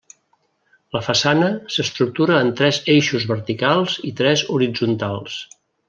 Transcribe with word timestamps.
La 0.97 1.01
façana 1.07 1.49
s'estructura 1.75 2.39
en 2.45 2.51
tres 2.63 2.79
eixos 2.95 3.29
verticals 3.35 3.99
i 4.11 4.15
tres 4.23 4.47
horitzontals. 4.57 5.39